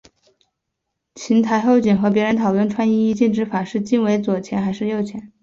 [1.13, 5.31] 行台侯景和别人讨论穿衣衣襟之法是襟为左前还是右前。